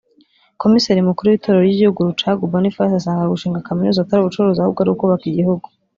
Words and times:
Komiseri 0.61 1.07
mukuru 1.07 1.27
w’itorero 1.27 1.63
ry’igihugu 1.65 2.07
Rucagu 2.07 2.51
Boniface 2.53 2.93
asanga 2.99 3.31
gushinga 3.33 3.65
kaminuza 3.67 3.99
atari 4.01 4.19
ubucuruzi 4.21 4.59
ahubwo 4.61 4.79
ari 4.81 4.91
ukubaka 4.93 5.25
igihugu 5.31 5.65